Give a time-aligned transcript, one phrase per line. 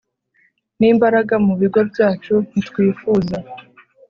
[0.79, 3.37] nimbaraga mu bigo byacu Ntitwifuza